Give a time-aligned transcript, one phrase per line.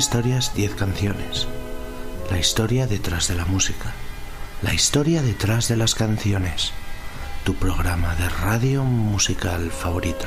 [0.00, 1.46] historias, 10 canciones.
[2.30, 3.92] La historia detrás de la música.
[4.62, 6.72] La historia detrás de las canciones.
[7.44, 10.24] Tu programa de radio musical favorito.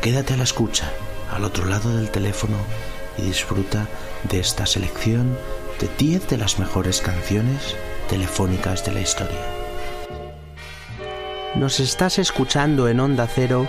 [0.00, 0.90] Quédate a la escucha,
[1.30, 2.56] al otro lado del teléfono,
[3.16, 3.86] y disfruta
[4.28, 5.38] de esta selección
[5.78, 7.76] de 10 de las mejores canciones
[8.08, 9.46] telefónicas de la historia.
[11.54, 13.68] Nos estás escuchando en Onda Cero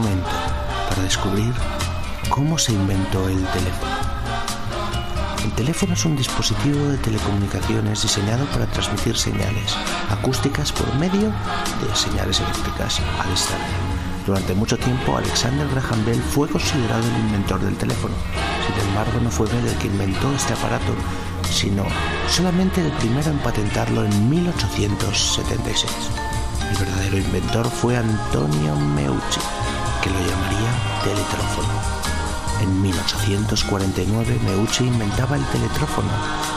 [0.00, 1.52] Para descubrir
[2.28, 3.92] cómo se inventó el teléfono.
[5.42, 9.74] El teléfono es un dispositivo de telecomunicaciones diseñado para transmitir señales
[10.08, 13.76] acústicas por medio de señales eléctricas a distancia.
[14.24, 18.14] Durante mucho tiempo, Alexander Graham Bell fue considerado el inventor del teléfono.
[18.66, 20.92] Sin embargo, no fue Bell el que inventó este aparato,
[21.50, 21.84] sino
[22.28, 25.90] solamente el primero en patentarlo en 1876.
[26.70, 29.40] El verdadero inventor fue Antonio Meucci,
[30.10, 30.70] lo llamaría
[31.02, 32.08] teletrófono.
[32.60, 36.08] En 1849 Meucci inventaba el teletrófono,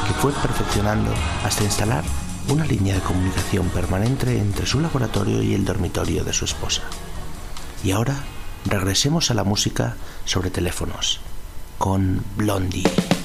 [0.07, 1.11] que fue perfeccionando
[1.43, 2.03] hasta instalar
[2.49, 6.81] una línea de comunicación permanente entre su laboratorio y el dormitorio de su esposa.
[7.83, 8.15] Y ahora
[8.65, 9.95] regresemos a la música
[10.25, 11.19] sobre teléfonos,
[11.77, 13.20] con Blondie.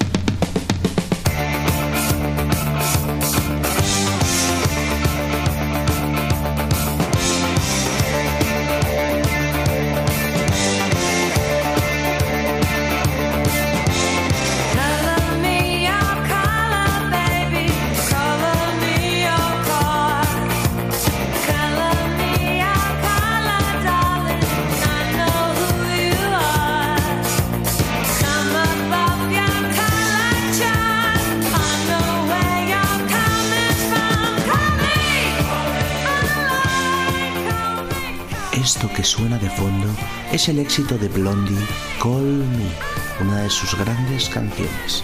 [38.67, 39.87] Esto que suena de fondo
[40.29, 41.65] es el éxito de Blondie,
[42.03, 45.03] Call Me, una de sus grandes canciones.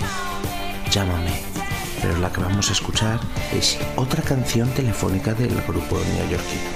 [0.91, 1.31] Llámame,
[2.01, 3.21] pero la que vamos a escuchar
[3.53, 6.71] es otra canción telefónica del grupo neoyorquino.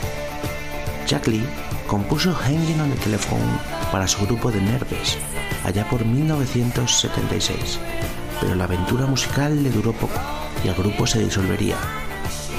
[1.06, 1.46] Jack Lee
[1.88, 3.60] compuso Hanging on the Telephone
[3.92, 5.18] para su grupo de Nerves
[5.66, 7.80] allá por 1976,
[8.40, 10.22] pero la aventura musical le duró poco
[10.64, 11.76] y el grupo se disolvería.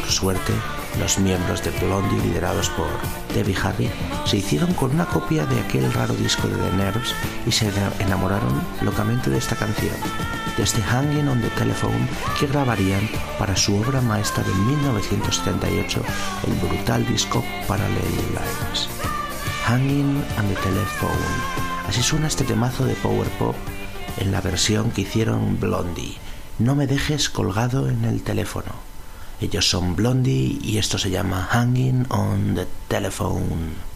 [0.03, 0.53] Por suerte,
[0.99, 2.89] los miembros de Blondie, liderados por
[3.35, 3.91] Debbie Harry,
[4.25, 7.15] se hicieron con una copia de aquel raro disco de The Nerves
[7.47, 9.95] y se enamoraron locamente de esta canción,
[10.57, 12.09] de este Hanging on the Telephone
[12.39, 13.09] que grabarían
[13.39, 16.03] para su obra maestra de 1978,
[16.47, 18.89] el brutal disco Parallel Lines.
[19.67, 21.69] Hanging on the Telephone.
[21.89, 23.55] Así suena este temazo de Power Pop
[24.19, 26.17] en la versión que hicieron Blondie.
[26.59, 28.88] No me dejes colgado en el teléfono.
[29.41, 33.88] Ellos son Blondie y esto se llama Hanging on the Telephone.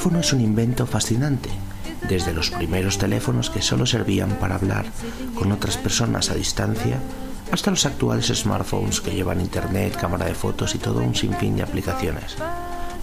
[0.00, 1.50] Teléfono es un invento fascinante,
[2.08, 4.86] desde los primeros teléfonos que solo servían para hablar
[5.34, 6.98] con otras personas a distancia,
[7.52, 11.64] hasta los actuales smartphones que llevan internet, cámara de fotos y todo un sinfín de
[11.64, 12.38] aplicaciones.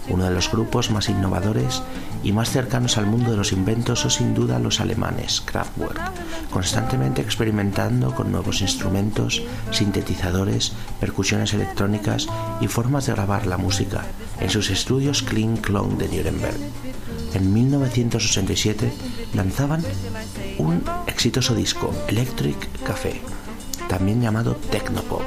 [0.09, 1.83] Uno de los grupos más innovadores
[2.23, 5.99] y más cercanos al mundo de los inventos son sin duda los alemanes, Kraftwerk,
[6.49, 12.27] constantemente experimentando con nuevos instrumentos, sintetizadores, percusiones electrónicas
[12.61, 14.05] y formas de grabar la música
[14.39, 16.57] en sus estudios Kling Klong de Nuremberg.
[17.33, 18.91] En 1987
[19.33, 19.83] lanzaban
[20.57, 23.21] un exitoso disco, Electric Café,
[23.89, 25.23] también llamado Technopop.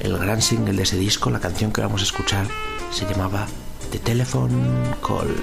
[0.00, 2.46] El gran single de ese disco, la canción que vamos a escuchar,
[2.90, 3.46] se llamaba
[3.90, 5.34] The Telephone Call,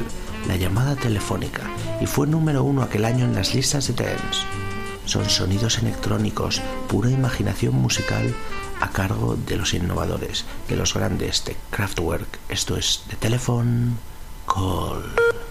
[0.47, 1.63] la llamada telefónica,
[1.99, 4.45] y fue número uno aquel año en las listas de dance.
[5.03, 8.33] Son sonidos electrónicos, pura imaginación musical
[8.79, 12.39] a cargo de los innovadores, de los grandes de Kraftwerk.
[12.47, 13.95] Esto es The Telephone
[14.45, 15.46] Call.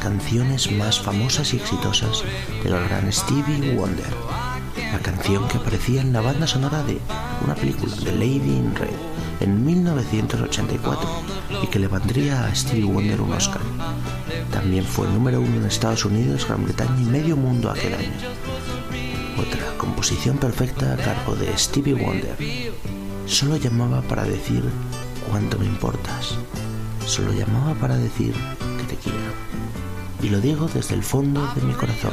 [0.00, 2.24] canciones más famosas y exitosas
[2.64, 4.12] del gran Stevie Wonder,
[4.92, 6.98] la canción que aparecía en la banda sonora de
[7.44, 8.96] una película de Lady in Red
[9.40, 11.08] en 1984
[11.62, 13.60] y que le vendría a Stevie Wonder un Oscar.
[14.50, 18.10] También fue número uno en Estados Unidos, Gran Bretaña y medio mundo aquel año.
[19.38, 22.36] Otra composición perfecta a cargo de Stevie Wonder.
[23.26, 24.64] Solo llamaba para decir
[25.30, 26.36] cuánto me importas.
[27.06, 28.34] Solo llamaba para decir
[28.78, 29.89] que te quiero
[30.22, 32.12] y lo digo desde el fondo de mi corazón.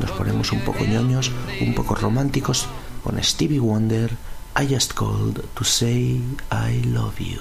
[0.00, 2.66] Nos ponemos un poco ñoños, un poco románticos
[3.02, 4.10] con Stevie Wonder,
[4.56, 7.40] I Just Called to Say I Love You.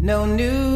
[0.00, 0.73] No news.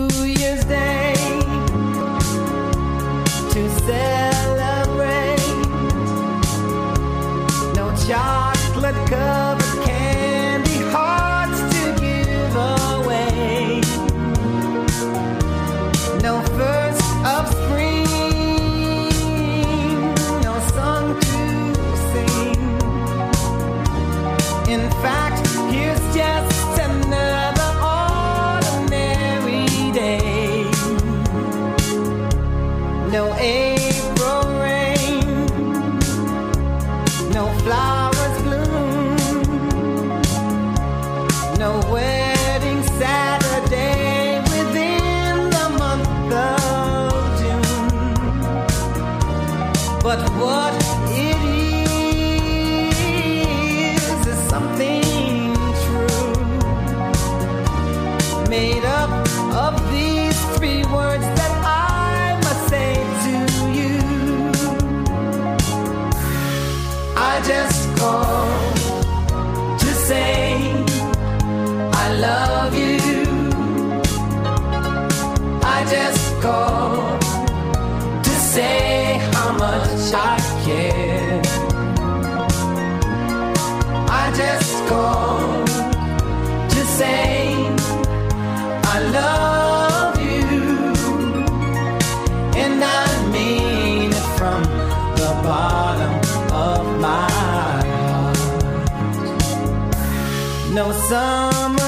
[100.79, 101.88] no summer.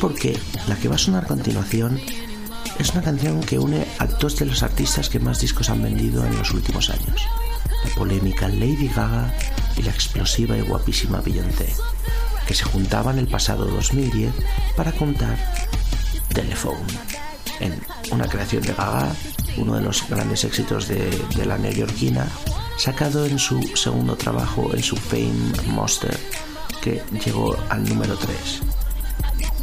[0.00, 2.00] porque la que va a sonar a continuación
[2.78, 6.24] es una canción que une a dos de los artistas que más discos han vendido
[6.24, 7.26] en los últimos años,
[7.84, 9.34] la polémica Lady Gaga
[9.76, 11.74] y la explosiva y guapísima Beyoncé,
[12.46, 14.32] que se juntaban el pasado 2010
[14.76, 15.36] para contar
[16.32, 16.86] Telephone,
[17.60, 17.80] en
[18.12, 19.12] una creación de Gaga,
[19.56, 22.28] uno de los grandes éxitos de, de la neoyorquina,
[22.76, 26.16] sacado en su segundo trabajo, en su Fame Monster,
[26.80, 28.67] que llegó al número 3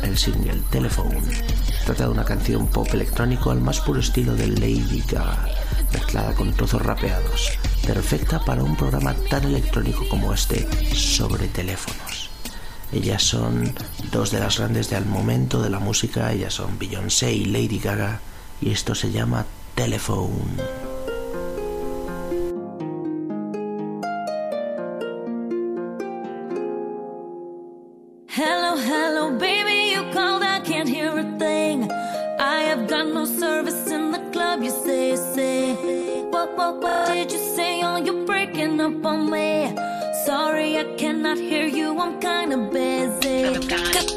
[0.05, 1.21] el single Telephone.
[1.85, 5.47] Trata de una canción pop electrónico al más puro estilo de Lady Gaga,
[5.93, 7.51] mezclada con trozos rapeados,
[7.85, 12.29] perfecta para un programa tan electrónico como este sobre teléfonos.
[12.91, 13.73] Ellas son
[14.11, 17.79] dos de las grandes de al momento de la música, ellas son Beyoncé y Lady
[17.79, 18.19] Gaga,
[18.61, 20.84] y esto se llama Telephone.
[36.71, 37.81] what, what did you say?
[37.83, 39.75] Oh, you're breaking up on me.
[40.25, 41.99] Sorry, I cannot hear you.
[41.99, 44.14] I'm kinda busy.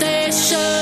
[0.00, 0.77] station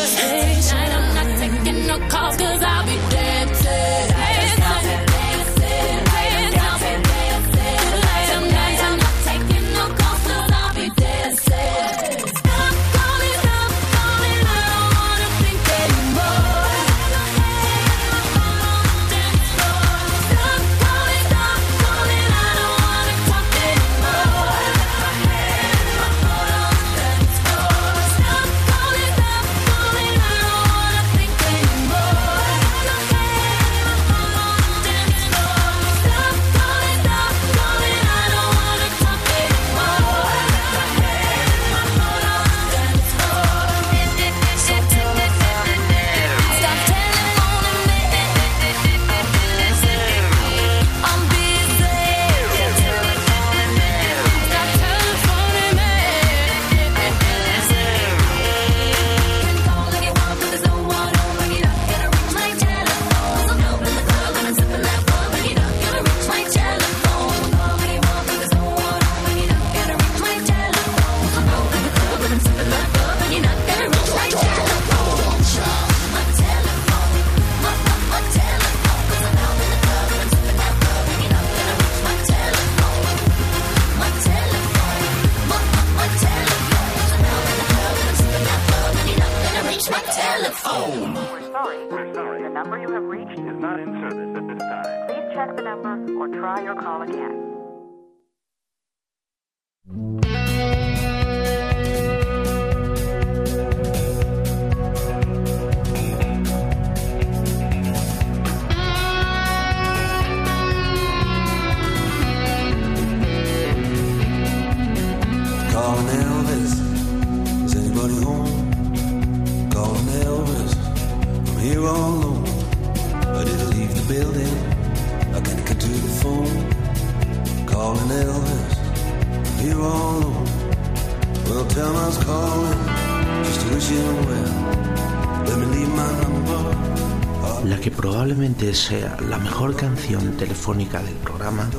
[137.86, 141.70] que probablemente sea la mejor canción telefónica del programa,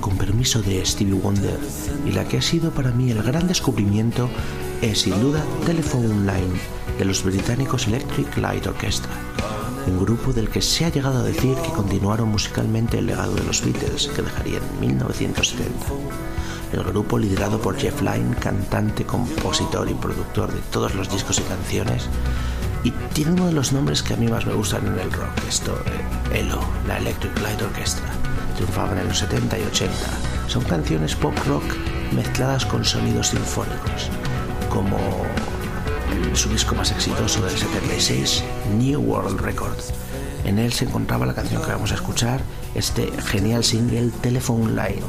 [0.00, 1.58] con permiso de Stevie Wonder,
[2.06, 4.30] y la que ha sido para mí el gran descubrimiento,
[4.80, 6.58] es sin duda Telephone Line
[6.98, 9.12] de los británicos Electric Light Orchestra,
[9.86, 13.44] un grupo del que se ha llegado a decir que continuaron musicalmente el legado de
[13.44, 15.86] los Beatles que dejarían en 1970.
[16.72, 21.42] El grupo liderado por Jeff Lynne, cantante, compositor y productor de todos los discos y
[21.42, 22.08] canciones,
[22.84, 25.30] y tiene uno de los nombres que a mí más me gustan en el rock,
[25.48, 25.78] esto,
[26.32, 28.08] eh, ELO, la Electric Light Orchestra.
[28.56, 29.94] Triunfaban en los 70 y 80.
[30.48, 31.64] Son canciones pop rock
[32.12, 34.10] mezcladas con sonidos sinfónicos,
[34.68, 34.98] como
[36.34, 38.42] su disco más exitoso del 76,
[38.78, 39.78] New World Record.
[40.44, 42.40] En él se encontraba la canción que vamos a escuchar,
[42.74, 45.02] este genial single Telephone Line.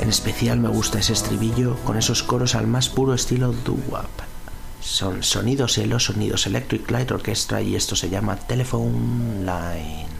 [0.00, 4.35] En especial me gusta ese estribillo con esos coros al más puro estilo doo-wop.
[4.86, 10.15] Son sonidos Elo, sonidos Electric Light Orchestra y esto se llama Telephone Line.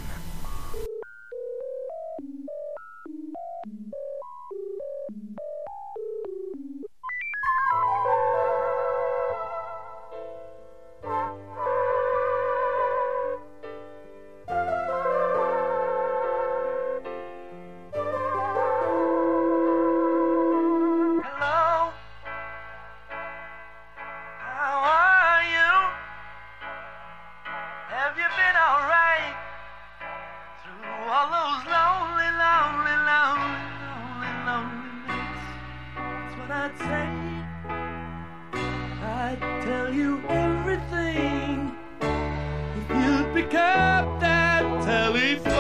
[39.40, 45.54] Tell you everything if you'd pick up that telephone.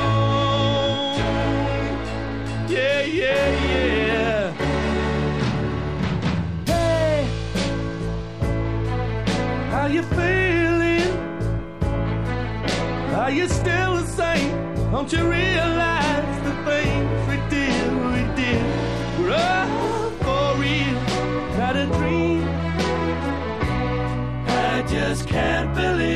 [2.68, 4.52] Yeah, yeah, yeah.
[6.66, 7.28] Hey,
[9.70, 11.12] how you feeling?
[13.14, 14.74] Are you still the same?
[14.90, 15.55] Don't you realize
[25.36, 26.15] can't believe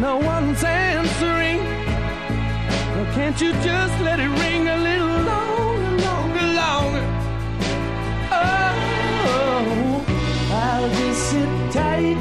[0.00, 1.58] no one's answering.
[2.94, 7.04] Well, can't you just let it ring a little longer, longer, longer?
[8.32, 10.04] Oh,
[10.52, 12.18] I'll just sit tight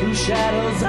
[0.00, 0.82] through shadows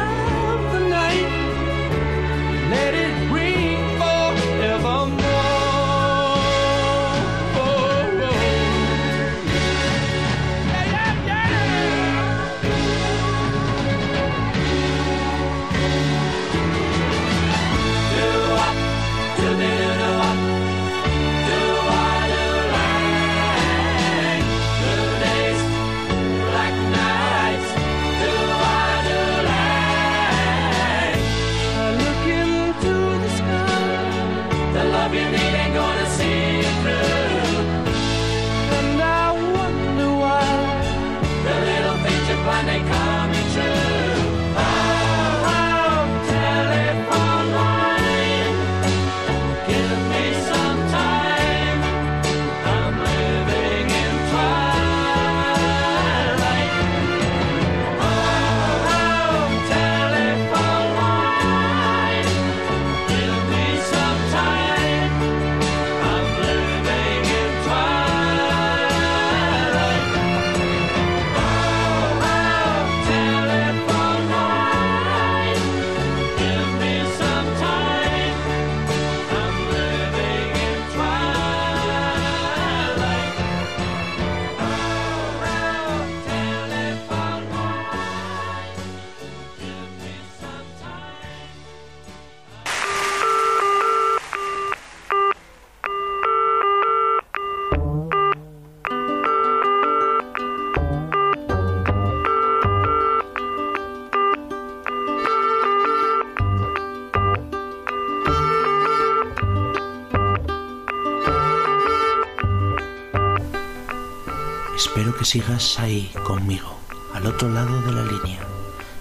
[115.01, 116.77] Espero que sigas ahí conmigo,
[117.15, 118.39] al otro lado de la línea.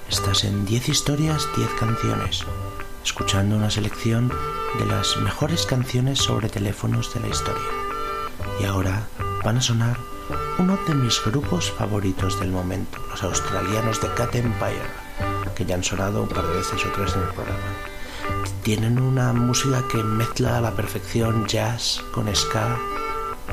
[0.09, 2.43] Estás en 10 historias, 10 canciones,
[3.05, 4.33] escuchando una selección
[4.79, 7.69] de las mejores canciones sobre teléfonos de la historia.
[8.59, 9.09] Y ahora
[9.45, 9.99] van a sonar
[10.59, 14.81] uno de mis grupos favoritos del momento, los australianos de Cat Empire,
[15.55, 17.75] que ya han sonado un par de veces o tres en el programa.
[18.63, 22.79] Tienen una música que mezcla a la perfección jazz con ska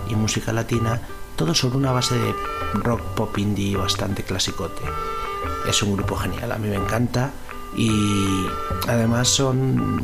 [0.08, 1.02] y música latina,
[1.38, 2.36] todo sobre una base de
[2.74, 4.82] rock pop indie bastante clasicote.
[5.70, 7.32] Es un grupo genial, a mí me encanta
[7.76, 8.48] y
[8.88, 10.04] además son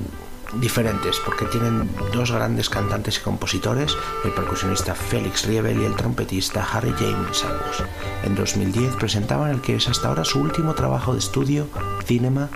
[0.61, 6.63] diferentes porque tienen dos grandes cantantes y compositores, el percusionista Félix Riebel y el trompetista
[6.71, 7.83] Harry James Angus.
[8.23, 11.67] En 2010 presentaban el que es hasta ahora su último trabajo de estudio,
[12.05, 12.49] Cinema,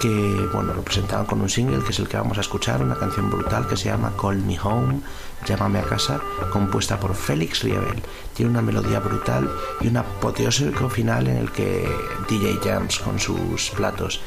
[0.00, 2.96] que bueno, lo presentaban con un single que es el que vamos a escuchar, una
[2.96, 5.00] canción brutal que se llama Call Me Home,
[5.46, 6.20] Llámame a casa,
[6.52, 8.02] compuesta por Félix Riebel.
[8.34, 9.50] Tiene una melodía brutal
[9.80, 11.88] y un apoteósico final en el que
[12.28, 14.20] DJ Jams con sus platos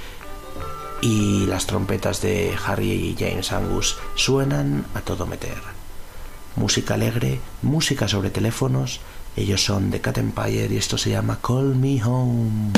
[1.03, 5.57] y las trompetas de Harry y James Angus suenan a todo meter.
[6.55, 9.01] Música alegre, música sobre teléfonos,
[9.35, 12.71] ellos son de Cat Empire y esto se llama Call Me Home.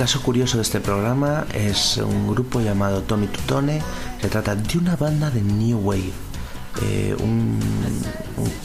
[0.00, 3.82] Caso curioso de este programa es un grupo llamado Tommy Tutone.
[4.18, 6.10] Se trata de una banda de New Wave.
[6.82, 7.58] eh, un,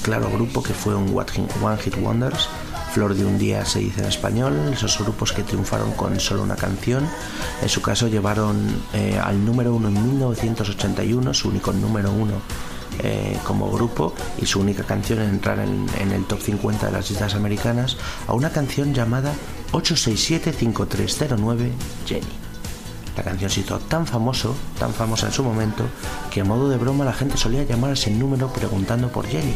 [0.01, 2.47] claro grupo que fue un One Hit- One Hit Wonders.
[2.93, 4.53] Flor de un día se dice en español.
[4.71, 7.05] Esos grupos que triunfaron con solo una canción.
[7.61, 8.55] En su caso llevaron
[8.93, 12.35] eh, al número uno en 1981, su único número uno
[13.03, 16.91] eh, como grupo y su única canción en entrar en, en el top 50 de
[16.93, 19.33] las listas americanas a una canción llamada
[19.75, 21.71] 867-5309
[22.05, 22.21] Jenny.
[23.17, 25.85] La canción se hizo tan famoso, tan famosa en su momento,
[26.31, 29.55] que a modo de broma la gente solía llamar a ese número preguntando por Jenny.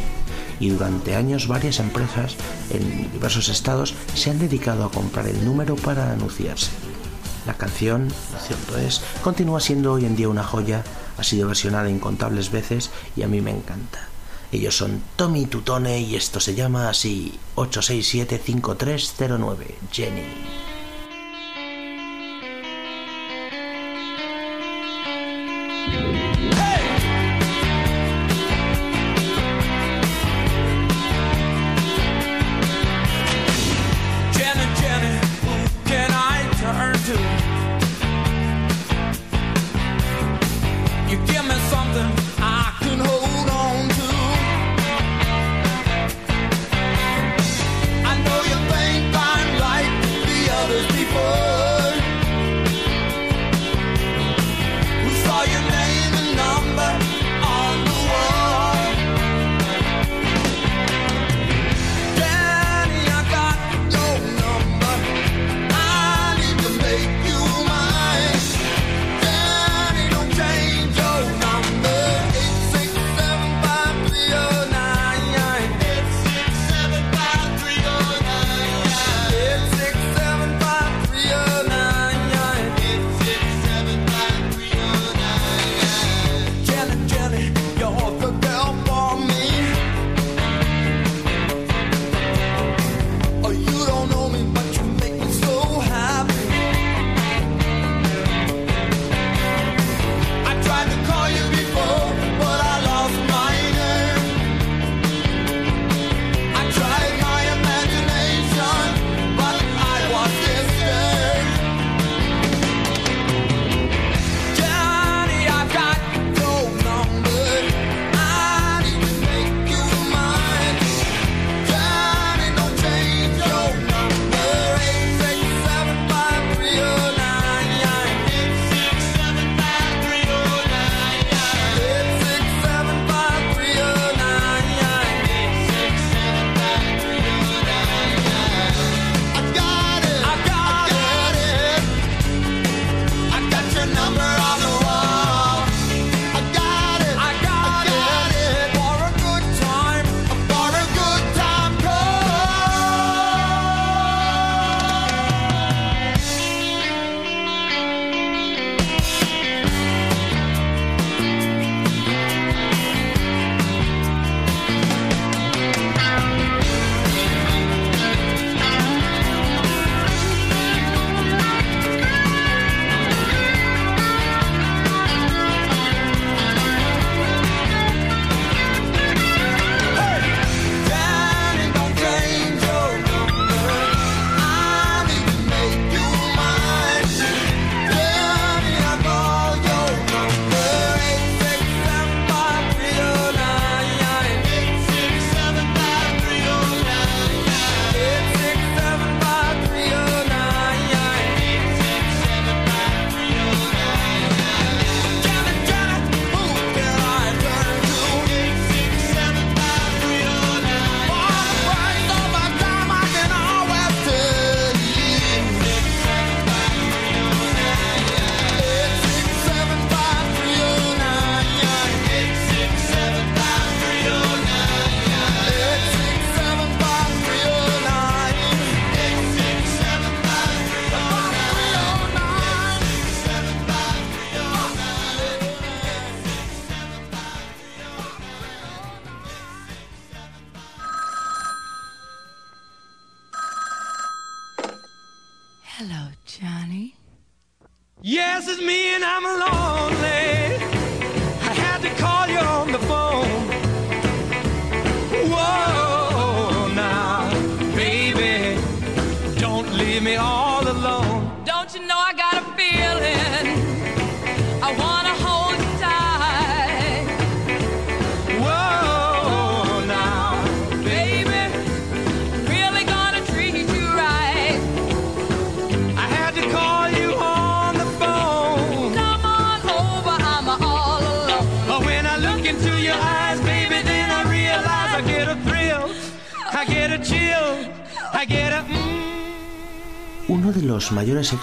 [0.60, 2.36] Y durante años varias empresas
[2.70, 6.72] en diversos estados se han dedicado a comprar el número para anunciarse.
[7.46, 10.84] La canción, lo cierto es, continúa siendo hoy en día una joya,
[11.18, 14.09] ha sido versionada incontables veces y a mí me encanta.
[14.52, 19.58] Ellos son Tommy Tutone y esto se llama así 867-5309
[19.92, 20.24] Jenny.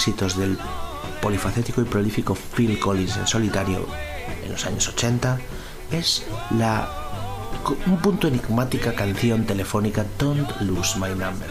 [0.06, 0.56] Éxitos del
[1.20, 3.84] polifacético y prolífico Phil Collins en solitario
[4.44, 5.40] en los años 80
[5.90, 6.24] es
[6.56, 6.88] la
[7.86, 11.50] un punto enigmática canción telefónica Don't Lose My Number.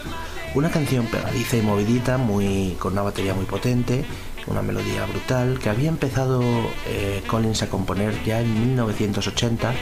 [0.54, 4.06] Una canción pegadiza y movidita, muy, con una batería muy potente,
[4.46, 6.40] una melodía brutal, que había empezado
[6.86, 9.74] eh, Collins a componer ya en 1980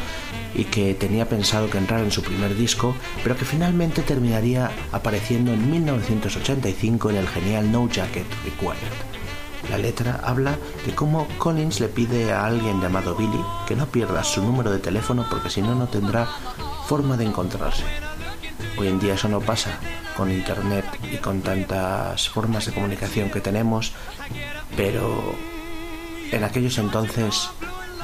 [0.55, 5.53] y que tenía pensado que entrara en su primer disco, pero que finalmente terminaría apareciendo
[5.53, 9.15] en 1985 en el genial No Jacket Required.
[9.71, 14.23] La letra habla de cómo Collins le pide a alguien llamado Billy que no pierda
[14.23, 16.29] su número de teléfono porque si no no tendrá
[16.87, 17.85] forma de encontrarse.
[18.77, 19.79] Hoy en día eso no pasa
[20.17, 23.93] con internet y con tantas formas de comunicación que tenemos,
[24.77, 25.35] pero
[26.31, 27.51] en aquellos entonces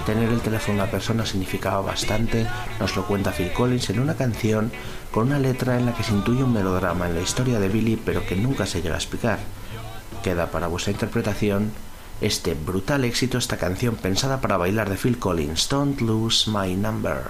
[0.07, 2.47] tener el teléfono de una persona significaba bastante,
[2.79, 4.73] nos lo cuenta Phil Collins en una canción
[5.11, 7.97] con una letra en la que se intuye un melodrama en la historia de Billy
[7.97, 9.39] pero que nunca se llega a explicar
[10.23, 11.73] queda para vuestra interpretación
[12.21, 17.25] este brutal éxito, esta canción pensada para bailar de Phil Collins, Don't Lose My Number.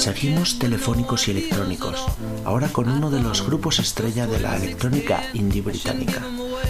[0.00, 2.06] Seguimos telefónicos y electrónicos,
[2.46, 6.22] ahora con uno de los grupos estrella de la electrónica indie británica.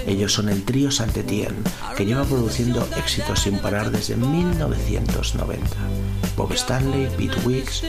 [0.04, 1.54] Ellos son el trío Santetien,
[1.96, 5.76] que lleva produciendo éxitos sin parar desde 1990.
[6.36, 7.84] Bob Stanley, Pete Wicks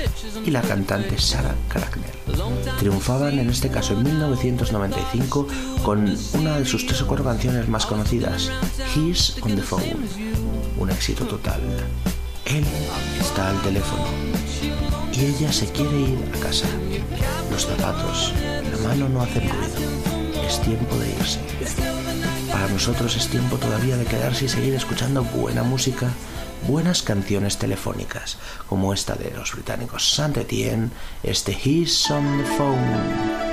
[0.45, 2.77] y la cantante Sarah Cracknell.
[2.77, 5.47] Triunfaban en este caso en 1995
[5.81, 8.51] con una de sus tres o cuatro canciones más conocidas,
[8.95, 10.05] He's on the Phone.
[10.77, 11.61] Un éxito total.
[12.45, 12.63] Él
[13.19, 14.03] está al teléfono
[15.14, 16.68] y ella se quiere ir a casa.
[17.51, 18.34] Los zapatos,
[18.72, 20.45] la mano no hacen ruido.
[20.47, 21.39] Es tiempo de irse.
[22.51, 26.09] Para nosotros es tiempo todavía de quedarse y seguir escuchando buena música,
[26.68, 28.38] buenas canciones telefónicas,
[28.68, 30.91] como esta de los británicos Saint Etienne,
[31.24, 33.51] este He's on the Phone.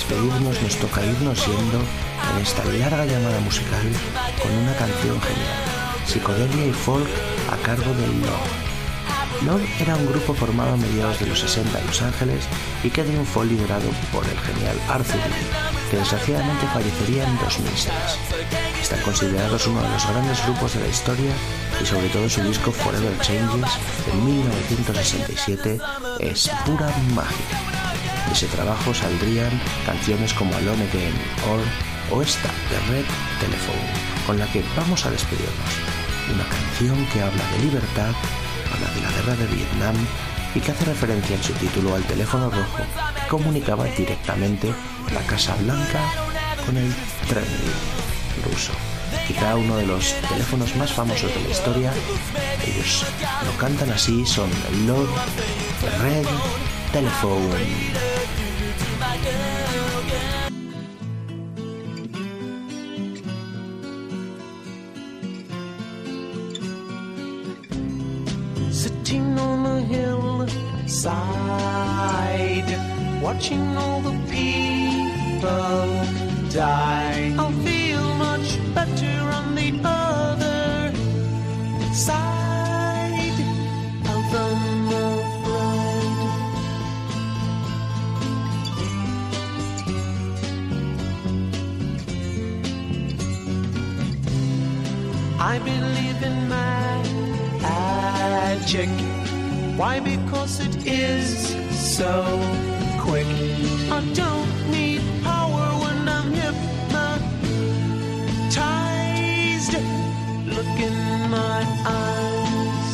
[0.00, 1.78] Despedirnos, nos toca irnos yendo
[2.32, 3.86] en esta larga llamada musical
[4.42, 5.60] con una canción genial,
[6.06, 7.06] psicodelia y folk
[7.52, 9.44] a cargo de Love.
[9.44, 12.44] Love era un grupo formado a mediados de los 60 en Los Ángeles
[12.82, 17.92] y que triunfó liderado por el genial Arthur Lee, que desgraciadamente fallecería en 2006.
[18.80, 21.32] Están considerados uno de los grandes grupos de la historia
[21.82, 23.70] y sobre todo su disco Forever Changes
[24.06, 25.78] de 1967
[26.20, 27.89] es pura magia.
[28.30, 29.50] De ese trabajo saldrían
[29.84, 31.14] canciones como Alone Again
[31.50, 31.60] or,
[32.12, 33.04] o esta de Red
[33.40, 33.90] Telephone,
[34.24, 35.72] con la que vamos a despedirnos.
[36.32, 38.14] Una canción que habla de libertad,
[38.72, 39.96] habla de la guerra de Vietnam
[40.54, 42.84] y que hace referencia en su título al teléfono rojo
[43.16, 44.72] que comunicaba directamente
[45.12, 46.00] la Casa Blanca
[46.64, 46.94] con el
[47.28, 47.74] Kremlin
[48.48, 48.70] ruso.
[49.26, 51.92] Quizá uno de los teléfonos más famosos de la historia.
[52.64, 53.04] Ellos
[53.44, 54.48] lo cantan así, son
[54.86, 55.10] Lord
[56.00, 56.26] Red
[56.92, 58.09] Telephone.
[71.02, 72.72] Hillside,
[73.22, 76.04] watching all the people
[76.50, 77.34] die.
[77.38, 80.92] I'll feel much better on the other
[81.94, 83.40] side
[84.12, 84.46] of the
[85.46, 86.28] ride.
[95.40, 96.48] I believe in
[98.78, 99.09] magic.
[99.80, 99.96] Why?
[99.98, 101.56] Because it is
[101.96, 102.12] so
[102.98, 103.26] quick.
[103.90, 107.32] I don't need power when I'm hypnotized.
[110.54, 112.88] Look in my eyes.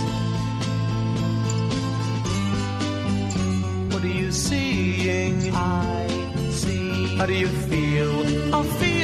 [3.92, 5.50] What are you seeing?
[5.52, 6.06] I
[6.52, 7.16] see.
[7.16, 8.54] How do you feel?
[8.54, 8.95] I feel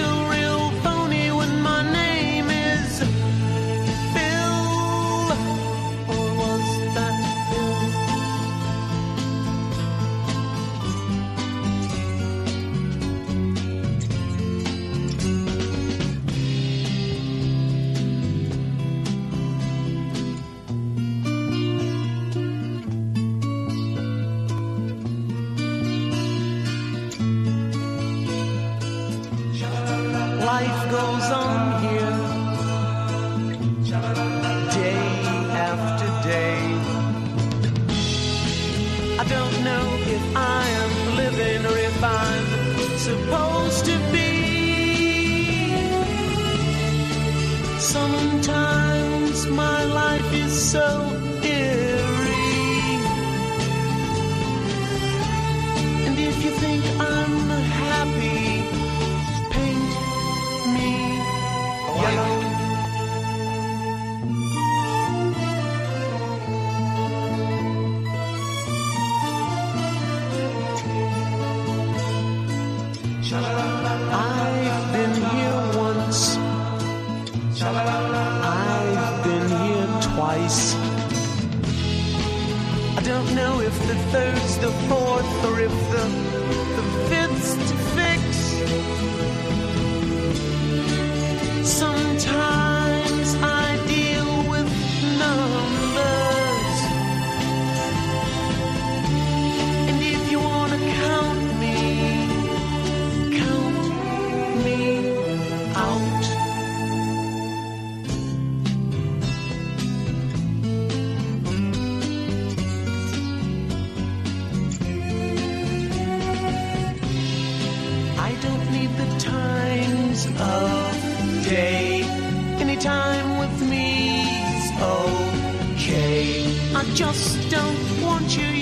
[126.82, 128.61] I just don't want you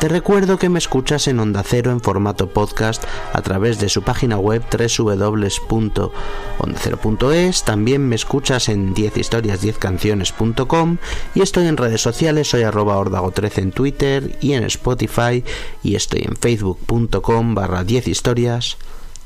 [0.00, 4.00] Te recuerdo que me escuchas en Onda Cero en formato podcast a través de su
[4.00, 7.64] página web www.ondacero.es.
[7.64, 10.96] También me escuchas en 10historias10canciones.com
[11.34, 15.44] y estoy en redes sociales, soy arroba ordago13 en Twitter y en Spotify
[15.82, 18.78] y estoy en facebook.com barra 10 historias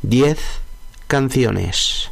[0.03, 0.41] 10
[1.07, 2.11] canciones.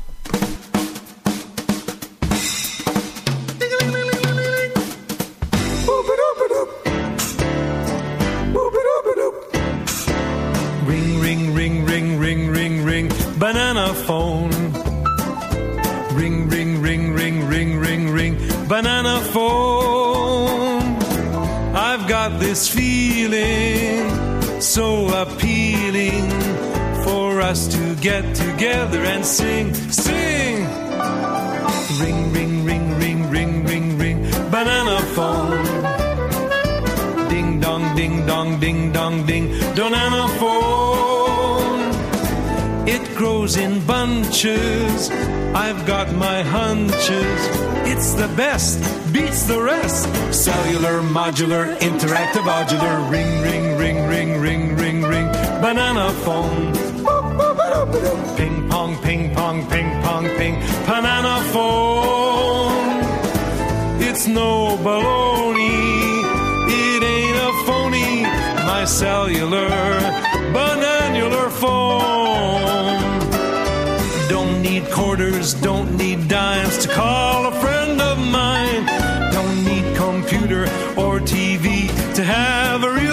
[28.03, 30.57] Get together and sing, sing.
[32.01, 35.63] Ring, ring, ring, ring, ring, ring, ring, banana phone.
[37.29, 39.47] Ding dong, ding dong, ding dong, ding,
[39.77, 41.93] banana phone.
[42.89, 45.11] It grows in bunches.
[45.55, 47.41] I've got my hunches.
[47.87, 48.81] It's the best,
[49.13, 50.09] beats the rest.
[50.35, 53.09] Cellular, modular, interactive, modular.
[53.09, 55.27] Ring, ring, ring, ring, ring, ring, ring.
[55.63, 56.82] Banana phone.
[64.25, 66.23] It's no baloney.
[66.71, 68.23] It ain't a phony.
[68.71, 69.69] My cellular,
[70.55, 73.19] bananular phone.
[74.29, 78.87] Don't need quarters, don't need dimes to call a friend of mine.
[79.33, 83.12] Don't need computer or TV to have a real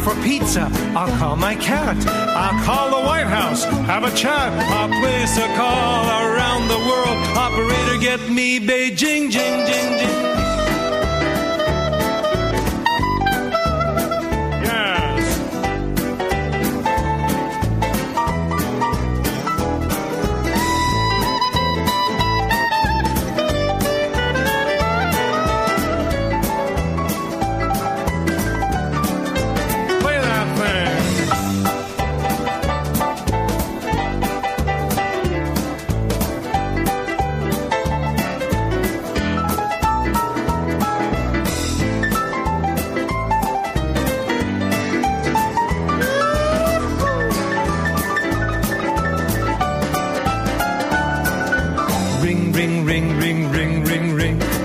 [0.00, 4.88] for pizza, I'll call my cat, I'll call the White House, have a chat, I'll
[4.88, 7.18] place a call around the world.
[7.36, 10.39] Operator, get me Beijing, jing, jing, jing.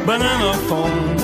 [0.05, 1.17] Banana phone.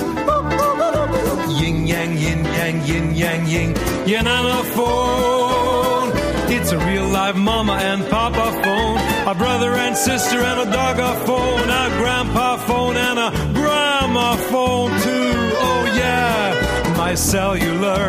[1.60, 3.74] Yin yang, yin yang, yin yang, yin.
[4.10, 6.10] Yanana phone.
[6.50, 8.98] It's a real live mama and papa phone.
[9.28, 11.70] A brother and sister and a dog a phone.
[11.70, 15.32] A grandpa phone and a grandma phone too.
[15.66, 16.94] Oh yeah.
[16.96, 18.04] My cellular,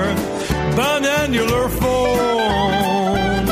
[0.78, 3.46] bananular phone.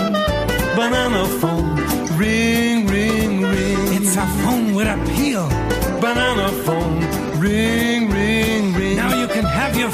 [0.76, 1.76] Banana phone.
[2.18, 3.94] Ring, ring, ring.
[3.98, 5.48] It's a phone with a peel.
[6.02, 7.01] Banana phone.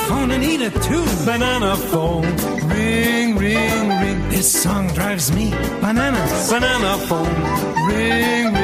[0.07, 1.05] Phone and eat it too.
[1.25, 2.23] Banana phone.
[2.69, 4.29] Ring, ring, ring.
[4.29, 5.51] This song drives me
[5.81, 6.49] bananas.
[6.49, 7.35] Banana phone.
[7.89, 8.56] Ring.